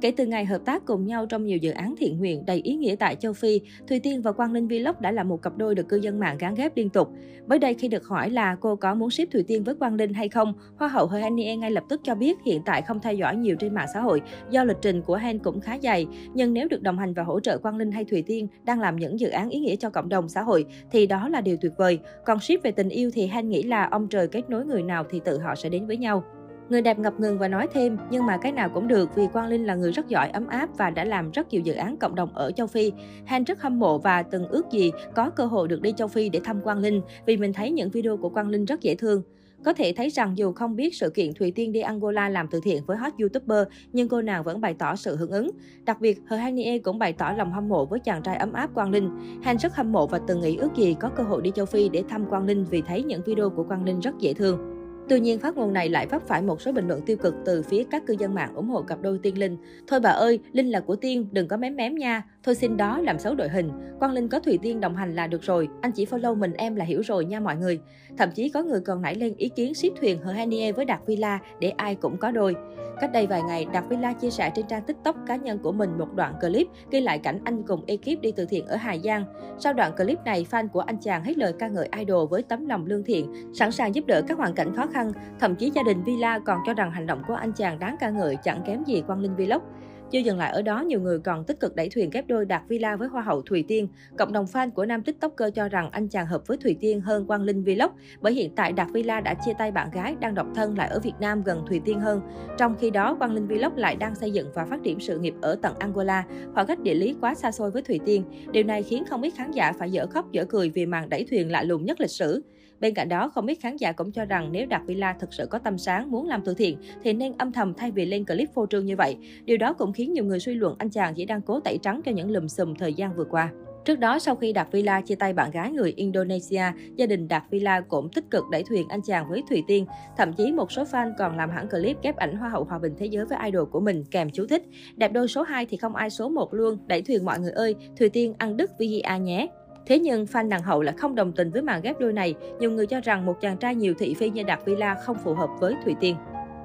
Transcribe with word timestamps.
Kể 0.00 0.12
từ 0.16 0.26
ngày 0.26 0.44
hợp 0.44 0.60
tác 0.64 0.86
cùng 0.86 1.06
nhau 1.06 1.26
trong 1.26 1.46
nhiều 1.46 1.58
dự 1.58 1.70
án 1.70 1.94
thiện 1.98 2.18
nguyện 2.18 2.46
đầy 2.46 2.60
ý 2.64 2.74
nghĩa 2.74 2.96
tại 2.96 3.16
châu 3.16 3.32
Phi, 3.32 3.60
Thùy 3.88 4.00
Tiên 4.00 4.22
và 4.22 4.32
Quang 4.32 4.52
Linh 4.52 4.68
Vlog 4.68 4.94
đã 5.00 5.12
là 5.12 5.22
một 5.22 5.42
cặp 5.42 5.56
đôi 5.56 5.74
được 5.74 5.88
cư 5.88 5.96
dân 5.96 6.18
mạng 6.18 6.36
gán 6.38 6.54
ghép 6.54 6.76
liên 6.76 6.90
tục. 6.90 7.08
Mới 7.46 7.58
đây 7.58 7.74
khi 7.74 7.88
được 7.88 8.04
hỏi 8.06 8.30
là 8.30 8.56
cô 8.60 8.76
có 8.76 8.94
muốn 8.94 9.10
ship 9.10 9.30
Thùy 9.32 9.42
Tiên 9.42 9.64
với 9.64 9.74
Quang 9.74 9.94
Linh 9.94 10.14
hay 10.14 10.28
không, 10.28 10.54
Hoa 10.76 10.88
hậu 10.88 11.06
Hờ 11.06 11.18
Hanie 11.18 11.56
ngay 11.56 11.70
lập 11.70 11.84
tức 11.88 12.00
cho 12.04 12.14
biết 12.14 12.38
hiện 12.46 12.62
tại 12.64 12.82
không 12.82 13.00
theo 13.00 13.14
dõi 13.14 13.36
nhiều 13.36 13.56
trên 13.56 13.74
mạng 13.74 13.86
xã 13.94 14.00
hội 14.00 14.22
do 14.50 14.64
lịch 14.64 14.76
trình 14.82 15.02
của 15.02 15.16
Han 15.16 15.38
cũng 15.38 15.60
khá 15.60 15.78
dày. 15.82 16.06
Nhưng 16.34 16.52
nếu 16.52 16.68
được 16.68 16.82
đồng 16.82 16.98
hành 16.98 17.14
và 17.14 17.22
hỗ 17.22 17.40
trợ 17.40 17.58
Quang 17.58 17.76
Linh 17.76 17.92
hay 17.92 18.04
Thùy 18.04 18.22
Tiên 18.22 18.48
đang 18.64 18.80
làm 18.80 18.96
những 18.96 19.20
dự 19.20 19.28
án 19.28 19.48
ý 19.48 19.60
nghĩa 19.60 19.76
cho 19.76 19.90
cộng 19.90 20.08
đồng 20.08 20.28
xã 20.28 20.42
hội 20.42 20.64
thì 20.90 21.06
đó 21.06 21.28
là 21.28 21.40
điều 21.40 21.56
tuyệt 21.60 21.72
vời. 21.76 21.98
Còn 22.24 22.40
ship 22.40 22.62
về 22.62 22.70
tình 22.70 22.88
yêu 22.88 23.10
thì 23.14 23.26
Han 23.26 23.48
nghĩ 23.48 23.62
là 23.62 23.88
ông 23.90 24.08
trời 24.08 24.28
kết 24.28 24.50
nối 24.50 24.64
người 24.64 24.82
nào 24.82 25.04
thì 25.10 25.20
tự 25.24 25.38
họ 25.38 25.54
sẽ 25.54 25.68
đến 25.68 25.86
với 25.86 25.96
nhau. 25.96 26.24
Người 26.68 26.82
đẹp 26.82 26.98
ngập 26.98 27.20
ngừng 27.20 27.38
và 27.38 27.48
nói 27.48 27.66
thêm, 27.72 27.96
nhưng 28.10 28.26
mà 28.26 28.36
cái 28.36 28.52
nào 28.52 28.68
cũng 28.68 28.88
được 28.88 29.14
vì 29.14 29.26
Quang 29.32 29.48
Linh 29.48 29.66
là 29.66 29.74
người 29.74 29.92
rất 29.92 30.08
giỏi, 30.08 30.28
ấm 30.28 30.46
áp 30.46 30.68
và 30.78 30.90
đã 30.90 31.04
làm 31.04 31.30
rất 31.30 31.48
nhiều 31.50 31.60
dự 31.60 31.74
án 31.74 31.96
cộng 31.96 32.14
đồng 32.14 32.34
ở 32.34 32.50
châu 32.50 32.66
Phi. 32.66 32.92
Han 33.24 33.44
rất 33.44 33.62
hâm 33.62 33.78
mộ 33.78 33.98
và 33.98 34.22
từng 34.22 34.48
ước 34.48 34.70
gì 34.70 34.92
có 35.14 35.30
cơ 35.30 35.44
hội 35.44 35.68
được 35.68 35.82
đi 35.82 35.92
châu 35.96 36.08
Phi 36.08 36.28
để 36.28 36.40
thăm 36.44 36.60
Quang 36.60 36.78
Linh 36.78 37.00
vì 37.26 37.36
mình 37.36 37.52
thấy 37.52 37.70
những 37.70 37.90
video 37.90 38.16
của 38.16 38.28
Quang 38.28 38.48
Linh 38.48 38.64
rất 38.64 38.80
dễ 38.80 38.94
thương. 38.94 39.22
Có 39.64 39.72
thể 39.72 39.92
thấy 39.96 40.08
rằng 40.08 40.38
dù 40.38 40.52
không 40.52 40.76
biết 40.76 40.94
sự 40.94 41.10
kiện 41.10 41.34
Thùy 41.34 41.50
Tiên 41.50 41.72
đi 41.72 41.80
Angola 41.80 42.28
làm 42.28 42.48
từ 42.48 42.60
thiện 42.62 42.82
với 42.86 42.96
hot 42.96 43.12
YouTuber, 43.18 43.68
nhưng 43.92 44.08
cô 44.08 44.22
nàng 44.22 44.44
vẫn 44.44 44.60
bày 44.60 44.74
tỏ 44.74 44.96
sự 44.96 45.16
hưởng 45.16 45.30
ứng. 45.30 45.50
Đặc 45.84 46.00
biệt, 46.00 46.20
Hờ 46.26 46.36
Hanie 46.36 46.78
cũng 46.78 46.98
bày 46.98 47.12
tỏ 47.12 47.34
lòng 47.38 47.52
hâm 47.52 47.68
mộ 47.68 47.86
với 47.86 48.00
chàng 48.00 48.22
trai 48.22 48.36
ấm 48.36 48.52
áp 48.52 48.74
Quang 48.74 48.90
Linh. 48.90 49.10
Han 49.42 49.56
rất 49.56 49.74
hâm 49.74 49.92
mộ 49.92 50.06
và 50.06 50.20
từng 50.26 50.40
nghĩ 50.40 50.56
ước 50.56 50.76
gì 50.76 50.96
có 51.00 51.08
cơ 51.08 51.22
hội 51.22 51.42
đi 51.42 51.50
châu 51.54 51.66
Phi 51.66 51.88
để 51.88 52.02
thăm 52.08 52.26
Quang 52.30 52.44
Linh 52.44 52.64
vì 52.64 52.82
thấy 52.82 53.02
những 53.02 53.22
video 53.26 53.50
của 53.50 53.64
Quang 53.64 53.84
Linh 53.84 54.00
rất 54.00 54.18
dễ 54.18 54.34
thương. 54.34 54.75
Tuy 55.08 55.20
nhiên, 55.20 55.38
phát 55.38 55.56
ngôn 55.56 55.72
này 55.72 55.88
lại 55.88 56.06
vấp 56.06 56.26
phải 56.26 56.42
một 56.42 56.60
số 56.60 56.72
bình 56.72 56.88
luận 56.88 57.00
tiêu 57.06 57.16
cực 57.16 57.34
từ 57.44 57.62
phía 57.62 57.84
các 57.90 58.06
cư 58.06 58.16
dân 58.18 58.34
mạng 58.34 58.54
ủng 58.54 58.68
hộ 58.68 58.82
cặp 58.82 59.02
đôi 59.02 59.18
Tiên 59.22 59.38
Linh. 59.38 59.56
Thôi 59.86 60.00
bà 60.00 60.10
ơi, 60.10 60.40
Linh 60.52 60.70
là 60.70 60.80
của 60.80 60.96
Tiên, 60.96 61.28
đừng 61.32 61.48
có 61.48 61.56
mém 61.56 61.76
mém 61.76 61.94
nha. 61.94 62.22
Thôi 62.42 62.54
xin 62.54 62.76
đó 62.76 63.00
làm 63.00 63.18
xấu 63.18 63.34
đội 63.34 63.48
hình. 63.48 63.70
Quang 63.98 64.12
Linh 64.12 64.28
có 64.28 64.40
Thùy 64.40 64.58
Tiên 64.62 64.80
đồng 64.80 64.96
hành 64.96 65.14
là 65.14 65.26
được 65.26 65.42
rồi. 65.42 65.68
Anh 65.80 65.92
chỉ 65.92 66.04
follow 66.04 66.34
mình 66.34 66.52
em 66.52 66.76
là 66.76 66.84
hiểu 66.84 67.00
rồi 67.00 67.24
nha 67.24 67.40
mọi 67.40 67.56
người. 67.56 67.80
Thậm 68.18 68.30
chí 68.34 68.48
có 68.48 68.62
người 68.62 68.80
còn 68.80 69.02
nảy 69.02 69.14
lên 69.14 69.34
ý 69.36 69.48
kiến 69.48 69.74
ship 69.74 70.00
thuyền 70.00 70.18
Hờ 70.18 70.32
Hanie 70.32 70.72
với 70.72 70.84
Đạt 70.84 71.00
Villa 71.06 71.38
để 71.60 71.70
ai 71.70 71.94
cũng 71.94 72.16
có 72.16 72.30
đôi. 72.30 72.54
Cách 73.00 73.12
đây 73.12 73.26
vài 73.26 73.42
ngày, 73.42 73.66
Đạt 73.72 73.84
Villa 73.88 74.12
chia 74.12 74.30
sẻ 74.30 74.50
trên 74.54 74.66
trang 74.66 74.82
TikTok 74.82 75.16
cá 75.26 75.36
nhân 75.36 75.58
của 75.58 75.72
mình 75.72 75.98
một 75.98 76.14
đoạn 76.14 76.34
clip 76.40 76.66
ghi 76.90 77.00
lại 77.00 77.18
cảnh 77.18 77.40
anh 77.44 77.62
cùng 77.62 77.84
ekip 77.86 78.20
đi 78.20 78.32
từ 78.32 78.44
thiện 78.44 78.66
ở 78.66 78.76
Hà 78.76 78.96
Giang. 78.98 79.24
Sau 79.58 79.72
đoạn 79.72 79.92
clip 79.96 80.18
này, 80.24 80.46
fan 80.50 80.68
của 80.68 80.80
anh 80.80 80.96
chàng 80.98 81.24
hết 81.24 81.38
lời 81.38 81.52
ca 81.58 81.68
ngợi 81.68 81.88
idol 81.98 82.28
với 82.30 82.42
tấm 82.42 82.66
lòng 82.66 82.86
lương 82.86 83.04
thiện, 83.04 83.32
sẵn 83.54 83.72
sàng 83.72 83.94
giúp 83.94 84.06
đỡ 84.06 84.22
các 84.28 84.38
hoàn 84.38 84.54
cảnh 84.54 84.74
khó 84.76 84.86
khăn 84.86 84.95
khăn. 84.96 85.12
Thậm 85.40 85.56
chí 85.56 85.70
gia 85.74 85.82
đình 85.82 86.02
Villa 86.02 86.38
còn 86.38 86.60
cho 86.66 86.74
rằng 86.74 86.90
hành 86.90 87.06
động 87.06 87.22
của 87.28 87.34
anh 87.34 87.52
chàng 87.52 87.78
đáng 87.78 87.96
ca 88.00 88.10
ngợi 88.10 88.36
chẳng 88.36 88.62
kém 88.66 88.84
gì 88.84 89.02
Quang 89.06 89.20
Linh 89.20 89.36
Vlog. 89.36 89.62
Chưa 90.10 90.18
dừng 90.18 90.38
lại 90.38 90.52
ở 90.52 90.62
đó, 90.62 90.80
nhiều 90.80 91.00
người 91.00 91.18
còn 91.18 91.44
tích 91.44 91.60
cực 91.60 91.76
đẩy 91.76 91.88
thuyền 91.88 92.10
ghép 92.10 92.26
đôi 92.28 92.44
Đạt 92.44 92.62
Villa 92.68 92.96
với 92.96 93.08
Hoa 93.08 93.22
hậu 93.22 93.42
Thùy 93.42 93.64
Tiên. 93.68 93.88
Cộng 94.18 94.32
đồng 94.32 94.44
fan 94.44 94.70
của 94.70 94.86
nam 94.86 95.02
tiktoker 95.02 95.54
cho 95.54 95.68
rằng 95.68 95.90
anh 95.90 96.08
chàng 96.08 96.26
hợp 96.26 96.46
với 96.46 96.56
Thùy 96.56 96.76
Tiên 96.80 97.00
hơn 97.00 97.26
Quang 97.26 97.42
Linh 97.42 97.64
Vlog, 97.64 97.90
bởi 98.20 98.32
hiện 98.32 98.50
tại 98.56 98.72
Đạt 98.72 98.86
Villa 98.92 99.20
đã 99.20 99.34
chia 99.34 99.52
tay 99.58 99.70
bạn 99.70 99.90
gái 99.90 100.16
đang 100.20 100.34
độc 100.34 100.46
thân 100.54 100.78
lại 100.78 100.88
ở 100.88 101.00
Việt 101.00 101.14
Nam 101.20 101.42
gần 101.42 101.64
Thùy 101.68 101.80
Tiên 101.84 102.00
hơn. 102.00 102.20
Trong 102.58 102.76
khi 102.80 102.90
đó, 102.90 103.14
Quang 103.14 103.32
Linh 103.32 103.46
Vlog 103.46 103.76
lại 103.76 103.96
đang 103.96 104.14
xây 104.14 104.30
dựng 104.30 104.48
và 104.54 104.64
phát 104.64 104.82
triển 104.82 105.00
sự 105.00 105.18
nghiệp 105.18 105.34
ở 105.40 105.58
tận 105.62 105.74
Angola, 105.78 106.24
khoảng 106.54 106.66
cách 106.66 106.82
địa 106.82 106.94
lý 106.94 107.16
quá 107.20 107.34
xa 107.34 107.52
xôi 107.52 107.70
với 107.70 107.82
Thùy 107.82 108.00
Tiên. 108.04 108.24
Điều 108.52 108.64
này 108.64 108.82
khiến 108.82 109.04
không 109.10 109.22
ít 109.22 109.30
khán 109.36 109.50
giả 109.50 109.72
phải 109.72 109.90
dở 109.90 110.06
khóc 110.06 110.32
dở 110.32 110.44
cười 110.44 110.70
vì 110.70 110.86
màn 110.86 111.08
đẩy 111.08 111.26
thuyền 111.30 111.50
lạ 111.50 111.62
lùng 111.62 111.84
nhất 111.84 112.00
lịch 112.00 112.10
sử. 112.10 112.42
Bên 112.80 112.94
cạnh 112.94 113.08
đó, 113.08 113.28
không 113.28 113.46
ít 113.46 113.58
khán 113.60 113.76
giả 113.76 113.92
cũng 113.92 114.12
cho 114.12 114.24
rằng 114.24 114.52
nếu 114.52 114.66
Đạt 114.66 114.82
Villa 114.86 115.12
thực 115.20 115.32
sự 115.32 115.46
có 115.46 115.58
tâm 115.58 115.78
sáng 115.78 116.10
muốn 116.10 116.28
làm 116.28 116.42
từ 116.44 116.54
thiện 116.54 116.78
thì 117.02 117.12
nên 117.12 117.32
âm 117.38 117.52
thầm 117.52 117.74
thay 117.74 117.90
vì 117.90 118.06
lên 118.06 118.24
clip 118.24 118.48
phô 118.54 118.66
trương 118.66 118.86
như 118.86 118.96
vậy. 118.96 119.16
Điều 119.44 119.56
đó 119.56 119.72
cũng 119.72 119.92
khiến 119.96 120.12
nhiều 120.12 120.24
người 120.24 120.40
suy 120.40 120.54
luận 120.54 120.74
anh 120.78 120.90
chàng 120.90 121.14
chỉ 121.14 121.24
đang 121.24 121.42
cố 121.42 121.60
tẩy 121.60 121.78
trắng 121.78 122.00
cho 122.04 122.12
những 122.12 122.30
lùm 122.30 122.46
xùm 122.46 122.74
thời 122.74 122.94
gian 122.94 123.16
vừa 123.16 123.24
qua. 123.30 123.50
Trước 123.84 123.98
đó, 123.98 124.18
sau 124.18 124.36
khi 124.36 124.52
Đạt 124.52 124.68
Villa 124.72 125.00
chia 125.00 125.14
tay 125.14 125.32
bạn 125.32 125.50
gái 125.50 125.70
người 125.72 125.92
Indonesia, 125.96 126.62
gia 126.96 127.06
đình 127.06 127.28
Đạt 127.28 127.42
Villa 127.50 127.80
cũng 127.80 128.08
tích 128.08 128.30
cực 128.30 128.44
đẩy 128.52 128.62
thuyền 128.62 128.88
anh 128.88 129.00
chàng 129.02 129.28
với 129.28 129.42
Thùy 129.48 129.62
Tiên. 129.66 129.86
Thậm 130.16 130.32
chí 130.32 130.52
một 130.52 130.72
số 130.72 130.84
fan 130.84 131.12
còn 131.18 131.36
làm 131.36 131.50
hẳn 131.50 131.68
clip 131.68 131.96
ghép 132.02 132.16
ảnh 132.16 132.36
Hoa 132.36 132.48
hậu 132.48 132.64
Hòa 132.64 132.78
bình 132.78 132.94
Thế 132.98 133.06
giới 133.06 133.24
với 133.24 133.38
idol 133.44 133.68
của 133.70 133.80
mình 133.80 134.04
kèm 134.10 134.30
chú 134.30 134.46
thích. 134.46 134.62
Đẹp 134.96 135.12
đôi 135.12 135.28
số 135.28 135.42
2 135.42 135.66
thì 135.66 135.76
không 135.76 135.94
ai 135.94 136.10
số 136.10 136.28
1 136.28 136.54
luôn, 136.54 136.78
đẩy 136.86 137.02
thuyền 137.02 137.24
mọi 137.24 137.40
người 137.40 137.52
ơi, 137.52 137.74
Thùy 137.98 138.08
Tiên 138.08 138.34
ăn 138.38 138.56
đứt 138.56 138.70
VIA 138.78 139.16
nhé. 139.16 139.48
Thế 139.86 139.98
nhưng 139.98 140.24
fan 140.24 140.48
nàng 140.48 140.62
hậu 140.62 140.82
lại 140.82 140.94
không 140.98 141.14
đồng 141.14 141.32
tình 141.32 141.50
với 141.50 141.62
màn 141.62 141.82
ghép 141.82 142.00
đôi 142.00 142.12
này. 142.12 142.34
Nhiều 142.58 142.70
người 142.70 142.86
cho 142.86 143.00
rằng 143.00 143.26
một 143.26 143.40
chàng 143.40 143.56
trai 143.56 143.74
nhiều 143.74 143.94
thị 143.98 144.14
phi 144.14 144.30
như 144.30 144.42
Đạt 144.42 144.60
Villa 144.64 144.94
không 144.94 145.16
phù 145.24 145.34
hợp 145.34 145.50
với 145.60 145.74
Thùy 145.84 145.94
Tiên. 146.00 146.16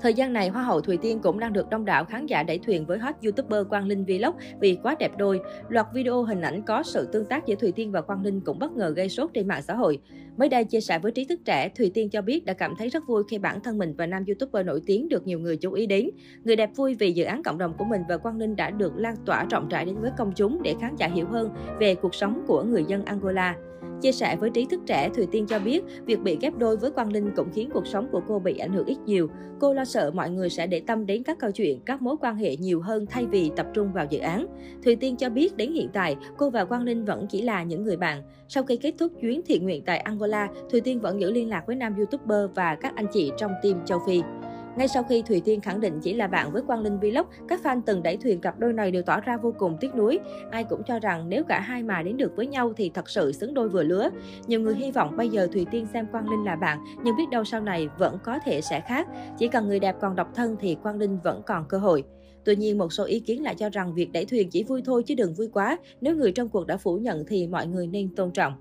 Thời 0.02 0.14
gian 0.14 0.34
này, 0.34 0.50
Hoa 0.50 0.64
hậu 0.64 0.82
Thùy 0.82 0.98
Tiên 0.98 1.20
cũng 1.20 1.40
đang 1.40 1.54
được 1.54 1.70
đông 1.70 1.86
đảo 1.86 2.06
khán 2.06 2.26
giả 2.26 2.44
đẩy 2.44 2.60
thuyền 2.60 2.86
với 2.86 2.98
hot 2.98 3.16
YouTuber 3.24 3.68
Quang 3.70 3.88
Linh 3.88 4.06
Vlog 4.06 4.36
vì 4.60 4.78
quá 4.84 4.96
đẹp 5.00 5.12
đôi. 5.18 5.40
Loạt 5.70 5.88
video 5.94 6.24
hình 6.24 6.42
ảnh 6.42 6.62
có 6.62 6.84
sự 6.84 7.08
tương 7.12 7.26
tác 7.26 7.46
giữa 7.46 7.56
Thùy 7.56 7.72
Tiên 7.72 7.92
và 7.92 8.02
Quang 8.02 8.22
Linh 8.22 8.42
cũng 8.42 8.60
bất 8.60 8.72
ngờ 8.72 8.94
gây 8.96 9.10
sốt 9.10 9.30
trên 9.34 9.48
mạng 9.48 9.62
xã 9.62 9.74
hội. 9.74 10.00
Mới 10.38 10.50
đây 10.50 10.64
chia 10.64 10.82
sẻ 10.82 11.00
với 11.00 11.12
trí 11.12 11.26
thức 11.26 11.40
trẻ, 11.46 11.70
Thùy 11.70 11.92
Tiên 11.94 12.10
cho 12.10 12.22
biết 12.22 12.46
đã 12.46 12.54
cảm 12.54 12.76
thấy 12.76 12.90
rất 12.90 13.08
vui 13.08 13.24
khi 13.30 13.38
bản 13.38 13.62
thân 13.62 13.78
mình 13.78 13.94
và 13.98 14.06
nam 14.06 14.24
YouTuber 14.28 14.66
nổi 14.66 14.82
tiếng 14.86 15.10
được 15.10 15.28
nhiều 15.28 15.40
người 15.40 15.58
chú 15.58 15.74
ý 15.74 15.86
đến. 15.86 16.10
Người 16.44 16.56
đẹp 16.56 16.70
vui 16.76 16.96
vì 16.96 17.12
dự 17.12 17.24
án 17.24 17.44
cộng 17.44 17.58
đồng 17.58 17.74
của 17.78 17.86
mình 17.86 18.02
và 18.10 18.18
Quang 18.18 18.38
Linh 18.38 18.56
đã 18.56 18.70
được 18.70 18.98
lan 18.98 19.16
tỏa 19.26 19.46
rộng 19.52 19.70
rãi 19.70 19.86
đến 19.86 19.96
với 20.02 20.12
công 20.18 20.32
chúng 20.36 20.64
để 20.64 20.76
khán 20.82 20.96
giả 20.96 21.08
hiểu 21.08 21.28
hơn 21.28 21.50
về 21.80 21.96
cuộc 21.96 22.16
sống 22.16 22.44
của 22.48 22.64
người 22.64 22.84
dân 22.88 23.06
Angola. 23.06 23.56
Chia 24.02 24.12
sẻ 24.12 24.36
với 24.36 24.50
trí 24.50 24.66
thức 24.66 24.82
trẻ, 24.86 25.10
Thùy 25.16 25.28
Tiên 25.32 25.46
cho 25.48 25.60
biết 25.60 25.84
việc 26.06 26.20
bị 26.20 26.38
ghép 26.42 26.58
đôi 26.58 26.78
với 26.78 26.92
Quang 26.92 27.12
Linh 27.12 27.32
cũng 27.36 27.50
khiến 27.54 27.70
cuộc 27.74 27.88
sống 27.88 28.08
của 28.12 28.22
cô 28.28 28.40
bị 28.40 28.58
ảnh 28.58 28.74
hưởng 28.74 28.86
ít 28.86 28.98
nhiều. 29.06 29.28
Cô 29.60 29.74
lo 29.74 29.86
sợ 29.86 30.12
mọi 30.14 30.30
người 30.30 30.50
sẽ 30.50 30.68
để 30.68 30.82
tâm 30.88 31.06
đến 31.06 31.24
các 31.24 31.40
câu 31.40 31.52
chuyện, 31.52 31.80
các 31.86 32.02
mối 32.02 32.16
quan 32.22 32.36
hệ 32.36 32.56
nhiều 32.56 32.82
hơn 32.82 33.06
thay 33.10 33.26
vì 33.26 33.52
tập 33.56 33.68
trung 33.74 33.94
vào 33.94 34.06
dự 34.10 34.20
án. 34.20 34.48
Thùy 34.84 34.96
Tiên 34.96 35.16
cho 35.16 35.30
biết 35.30 35.58
đến 35.58 35.74
hiện 35.74 35.90
tại, 35.94 36.16
cô 36.38 36.50
và 36.50 36.66
Quang 36.66 36.84
Linh 36.84 37.06
vẫn 37.06 37.28
chỉ 37.30 37.42
là 37.42 37.64
những 37.64 37.84
người 37.84 37.98
bạn. 37.98 38.24
Sau 38.48 38.64
khi 38.64 38.78
kết 38.78 38.94
thúc 39.00 39.12
chuyến 39.22 39.42
thiện 39.46 39.64
nguyện 39.64 39.84
tại 39.86 39.98
Angola, 39.98 40.50
Thùy 40.72 40.82
Tiên 40.82 41.00
vẫn 41.00 41.22
giữ 41.22 41.32
liên 41.32 41.50
lạc 41.50 41.64
với 41.68 41.76
nam 41.76 41.96
YouTuber 41.96 42.50
và 42.56 42.76
các 42.76 42.96
anh 42.96 43.08
chị 43.14 43.32
trong 43.38 43.52
team 43.64 43.86
châu 43.86 44.00
Phi. 44.08 44.22
Ngay 44.78 44.88
sau 44.88 45.04
khi 45.04 45.22
Thùy 45.22 45.42
Tiên 45.46 45.62
khẳng 45.62 45.80
định 45.80 46.00
chỉ 46.02 46.14
là 46.14 46.28
bạn 46.28 46.52
với 46.52 46.62
Quang 46.62 46.80
Linh 46.80 47.00
Vlog, 47.00 47.28
các 47.48 47.59
fan 47.64 47.82
từng 47.86 48.04
đẩy 48.04 48.18
thuyền 48.18 48.42
cặp 48.42 48.59
đôi 48.59 48.74
này 48.74 48.92
đều 48.92 49.02
tỏ 49.02 49.22
ra 49.22 49.38
vô 49.38 49.54
cùng 49.58 49.78
tiếc 49.80 49.96
nuối. 49.96 50.20
Ai 50.52 50.64
cũng 50.64 50.84
cho 50.84 51.00
rằng 51.00 51.30
nếu 51.30 51.44
cả 51.44 51.59
hai 51.59 51.84
mà 51.84 52.04
đến 52.04 52.18
được 52.18 52.36
với 52.36 52.48
nhau 52.48 52.74
thì 52.78 52.92
thật 52.94 53.09
sự 53.09 53.32
xứng 53.32 53.54
đôi 53.54 53.70
vừa 53.70 53.84
lứa. 53.84 54.09
Nhiều 54.48 54.62
người 54.62 54.76
hy 54.76 54.92
vọng 54.92 55.18
bây 55.18 55.30
giờ 55.30 55.48
Thùy 55.54 55.66
Tiên 55.72 55.86
xem 55.94 56.06
Quang 56.12 56.30
Linh 56.30 56.44
là 56.44 56.56
bạn, 56.56 56.80
nhưng 57.04 57.16
biết 57.18 57.30
đâu 57.32 57.44
sau 57.44 57.62
này 57.62 57.90
vẫn 57.98 58.18
có 58.24 58.40
thể 58.46 58.62
sẽ 58.62 58.82
khác. 58.82 59.08
Chỉ 59.38 59.48
cần 59.48 59.68
người 59.68 59.80
đẹp 59.80 59.96
còn 60.02 60.16
độc 60.16 60.28
thân 60.36 60.56
thì 60.59 60.76
Quang 60.84 60.98
Linh 60.98 61.20
vẫn 61.24 61.42
còn 61.46 61.66
cơ 61.70 61.78
hội. 61.78 62.03
Tuy 62.46 62.56
nhiên, 62.56 62.78
một 62.78 62.94
số 62.94 63.03
ý 63.03 63.20
kiến 63.20 63.44
lại 63.44 63.56
cho 63.56 63.70
rằng 63.70 63.94
việc 63.94 64.12
đẩy 64.12 64.26
thuyền 64.26 64.50
chỉ 64.50 64.64
vui 64.64 64.82
thôi 64.86 65.03
chứ 65.03 65.16
đừng 65.16 65.34
vui 65.34 65.48
quá. 65.53 65.78
Nếu 66.02 66.16
người 66.16 66.32
trong 66.32 66.50
cuộc 66.50 66.68
đã 66.68 66.78
phủ 66.78 66.98
nhận 66.98 67.26
thì 67.28 67.48
mọi 67.48 67.68
người 67.68 67.88
nên 67.88 68.16
tôn 68.16 68.32
trọng. 68.32 68.53